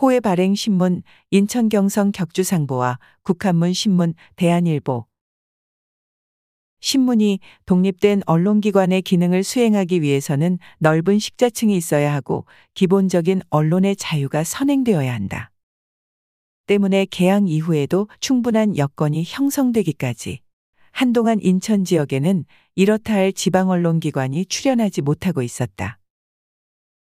호해 0.00 0.20
발행 0.20 0.54
신문 0.54 1.02
인천경성 1.32 2.12
격주상보와 2.12 3.00
국한문 3.24 3.72
신문 3.72 4.14
대한일보 4.36 5.06
신문이 6.78 7.40
독립된 7.66 8.22
언론기관의 8.24 9.02
기능을 9.02 9.42
수행하기 9.42 10.00
위해서는 10.00 10.60
넓은 10.78 11.18
식자층이 11.18 11.76
있어야 11.76 12.14
하고 12.14 12.46
기본적인 12.74 13.42
언론의 13.50 13.96
자유가 13.96 14.44
선행되어야 14.44 15.12
한다. 15.12 15.50
때문에 16.66 17.06
개항 17.10 17.48
이후에도 17.48 18.08
충분한 18.20 18.76
여건이 18.76 19.24
형성되기까지 19.26 20.38
한동안 20.92 21.40
인천 21.42 21.84
지역에는 21.84 22.44
이렇다 22.76 23.14
할 23.14 23.32
지방 23.32 23.70
언론 23.70 23.98
기관이 23.98 24.46
출연하지 24.46 25.02
못하고 25.02 25.42
있었다. 25.42 25.98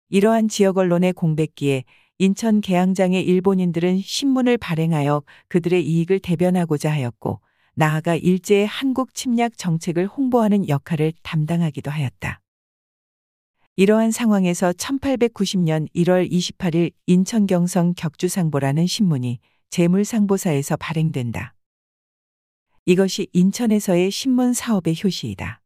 이러한 0.09 0.47
지역 0.47 0.77
언론의 0.77 1.11
공백기에 1.11 1.83
인천 2.17 2.61
개항장의 2.61 3.23
일본인들은 3.23 3.99
신문을 3.99 4.57
발행하여 4.57 5.23
그들의 5.49 5.85
이익을 5.85 6.19
대변하고자 6.19 6.91
하였고 6.91 7.41
나아가 7.73 8.15
일제의 8.15 8.67
한국 8.67 9.13
침략 9.13 9.57
정책을 9.57 10.07
홍보하는 10.07 10.69
역할을 10.69 11.11
담당하기도 11.23 11.91
하였다. 11.91 12.39
이러한 13.75 14.11
상황에서 14.11 14.71
1890년 14.71 15.89
1월 15.93 16.31
28일 16.31 16.93
인천경성 17.07 17.95
격주상보라는 17.95 18.87
신문이 18.87 19.39
재물상보사에서 19.69 20.77
발행된다. 20.77 21.53
이것이 22.85 23.27
인천에서의 23.33 24.11
신문 24.11 24.53
사업의 24.53 24.95
효시이다. 25.03 25.64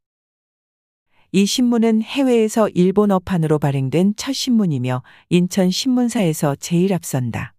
이 1.31 1.45
신문은 1.45 2.01
해외에서 2.01 2.69
일본어판으로 2.69 3.59
발행된 3.59 4.15
첫 4.17 4.33
신문이며 4.33 5.03
인천 5.29 5.69
신문사에서 5.69 6.55
제일 6.55 6.91
앞선다. 6.91 7.53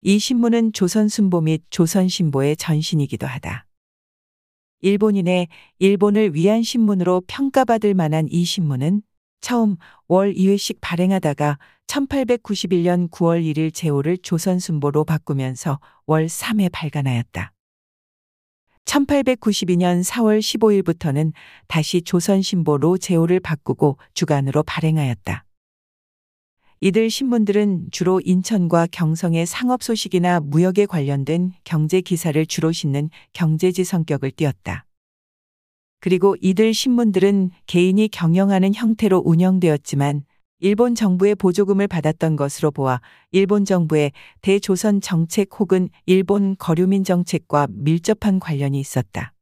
이 0.00 0.18
신문은 0.18 0.72
조선순보 0.72 1.42
및 1.42 1.62
조선신보의 1.68 2.56
전신이기도 2.56 3.26
하다. 3.26 3.66
일본인의 4.80 5.48
일본을 5.78 6.34
위한 6.34 6.62
신문으로 6.62 7.24
평가받을 7.26 7.92
만한 7.92 8.26
이 8.30 8.44
신문은 8.44 9.02
처음 9.42 9.76
월 10.06 10.32
2회씩 10.32 10.78
발행하다가 10.80 11.58
1891년 11.86 13.10
9월 13.10 13.44
1일 13.44 13.74
제호를 13.74 14.16
조선순보로 14.18 15.04
바꾸면서 15.04 15.80
월 16.06 16.26
3회 16.26 16.70
발간하였다. 16.72 17.52
1892년 18.88 20.02
4월 20.02 20.40
15일부터는 20.40 21.32
다시 21.66 22.00
조선신보로 22.02 22.98
제호를 22.98 23.38
바꾸고 23.38 23.98
주간으로 24.14 24.62
발행하였다. 24.62 25.44
이들 26.80 27.10
신문들은 27.10 27.88
주로 27.90 28.20
인천과 28.24 28.86
경성의 28.90 29.46
상업 29.46 29.82
소식이나 29.82 30.40
무역에 30.40 30.86
관련된 30.86 31.52
경제 31.64 32.00
기사를 32.00 32.46
주로 32.46 32.72
싣는 32.72 33.10
경제지 33.32 33.84
성격을 33.84 34.30
띠었다. 34.30 34.86
그리고 36.00 36.36
이들 36.40 36.72
신문들은 36.72 37.50
개인이 37.66 38.08
경영하는 38.08 38.72
형태로 38.74 39.22
운영되었지만 39.24 40.22
일본 40.60 40.96
정부의 40.96 41.36
보조금을 41.36 41.86
받았던 41.86 42.34
것으로 42.34 42.72
보아 42.72 43.00
일본 43.30 43.64
정부의 43.64 44.10
대조선 44.42 45.00
정책 45.00 45.50
혹은 45.60 45.88
일본 46.04 46.56
거류민 46.58 47.04
정책과 47.04 47.68
밀접한 47.70 48.40
관련이 48.40 48.80
있었다. 48.80 49.34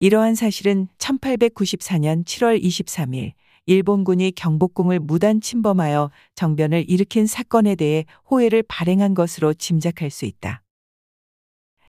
이러한 0.00 0.34
사실은 0.34 0.88
1894년 0.96 2.24
7월 2.24 2.60
23일 2.62 3.32
일본군이 3.66 4.32
경복궁을 4.32 4.98
무단 4.98 5.40
침범하여 5.40 6.10
정변을 6.34 6.88
일으킨 6.88 7.26
사건에 7.26 7.74
대해 7.74 8.06
호해를 8.30 8.64
발행한 8.66 9.14
것으로 9.14 9.54
짐작할 9.54 10.10
수 10.10 10.24
있다. 10.24 10.62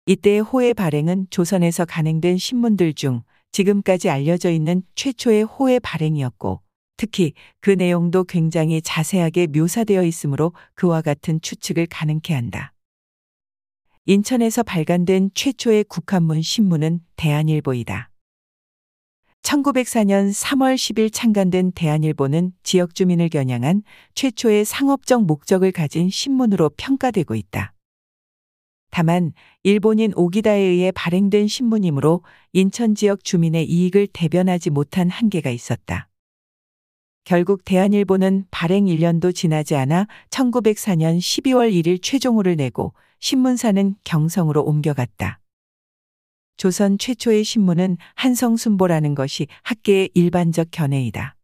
이때의 0.07 0.41
호해 0.41 0.75
발행은 0.75 1.29
조선에서 1.31 1.85
간행된 1.85 2.37
신문들 2.37 2.95
중 2.95 3.23
지금까지 3.53 4.11
알려져 4.11 4.51
있는 4.51 4.83
최초의 4.97 5.45
호해 5.45 5.79
발행이었고 5.79 6.61
특히 7.03 7.33
그 7.59 7.71
내용도 7.71 8.23
굉장히 8.23 8.81
자세하게 8.81 9.49
묘사되어 9.49 10.05
있으므로 10.05 10.53
그와 10.75 11.03
같은 11.03 11.41
추측을 11.41 11.89
가능케 11.91 12.33
한다. 12.33 12.75
인천에서 14.07 14.63
발간된 14.63 15.31
최초의 15.35 15.83
국한문 15.89 16.43
신문은 16.43 17.01
대한일보이다. 17.17 18.09
1904년 19.43 20.33
3월 20.33 20.77
10일 20.77 21.13
창간된 21.13 21.73
대한일보는 21.73 22.53
지역 22.63 22.95
주민을 22.95 23.31
겨냥한 23.31 23.83
최초의 24.15 24.65
상업적 24.65 25.25
목적을 25.25 25.73
가진 25.73 26.09
신문으로 26.09 26.71
평가되고 26.77 27.35
있다. 27.35 27.75
다만 28.93 29.33
일본인 29.65 30.13
오기다에 30.15 30.61
의해 30.61 30.93
발행된 30.93 31.49
신문이므로 31.49 32.23
인천 32.53 32.95
지역 32.95 33.25
주민의 33.25 33.69
이익을 33.69 34.07
대변하지 34.13 34.71
못한 34.71 35.11
한계가 35.11 35.51
있었다. 35.51 36.07
결국 37.25 37.65
대한일보는 37.65 38.47
발행 38.51 38.87
1년도 38.87 39.35
지나지 39.35 39.77
않아 39.77 40.07
1904년 40.31 41.19
12월 41.19 41.73
1일 41.73 42.03
최종호를 42.03 42.57
내고 42.57 42.95
신문사는 43.21 43.95
경성으로 44.05 44.63
옮겨갔다. 44.63 45.41
조선 46.57 46.99
최초의 46.99 47.45
신문은 47.45 47.97
한성순보라는 48.15 49.15
것이 49.15 49.47
학계의 49.63 50.11
일반적 50.15 50.69
견해이다. 50.71 51.37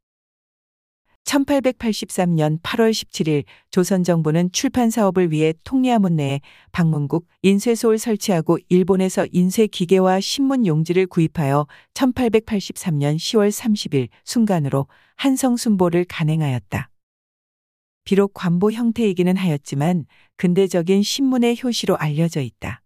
1883년 1.28 2.60
8월 2.62 2.90
17일 2.90 3.44
조선 3.70 4.02
정부는 4.02 4.50
출판 4.52 4.88
사업을 4.90 5.30
위해 5.30 5.52
통리아문 5.62 6.16
내에 6.16 6.40
방문국 6.72 7.26
인쇄소를 7.42 7.98
설치하고 7.98 8.58
일본에서 8.68 9.26
인쇄 9.30 9.66
기계와 9.66 10.20
신문 10.20 10.66
용지를 10.66 11.06
구입하여 11.06 11.66
1883년 11.92 13.16
10월 13.16 13.50
30일 13.50 14.08
순간으로 14.24 14.86
한성순보를 15.16 16.06
간행하였다. 16.08 16.90
비록 18.04 18.32
관보 18.32 18.72
형태이기는 18.72 19.36
하였지만 19.36 20.06
근대적인 20.36 21.02
신문의 21.02 21.58
효시로 21.62 21.98
알려져 21.98 22.40
있다. 22.40 22.82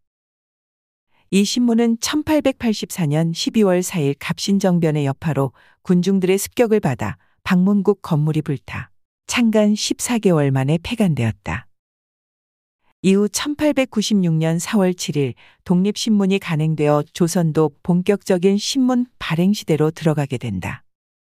이 1.31 1.45
신문은 1.45 1.99
1884년 1.99 3.33
12월 3.33 3.83
4일 3.83 4.17
갑신정변의 4.19 5.07
여파로 5.07 5.53
군중들의 5.83 6.37
습격을 6.37 6.81
받아 6.81 7.17
방문국 7.45 8.03
건물이 8.03 8.43
불타 8.43 8.91
창간 9.27 9.75
14개월 9.75 10.51
만에 10.51 10.79
폐간되었다. 10.83 11.67
이후 13.03 13.29
1896년 13.29 14.61
4월 14.61 14.95
7일 14.95 15.35
독립신문이 15.65 16.39
간행되어 16.39 17.03
조선도 17.13 17.73
본격적인 17.83 18.59
신문 18.59 19.07
발행 19.19 19.53
시대로 19.53 19.91
들어가게 19.91 20.39
된다. 20.39 20.85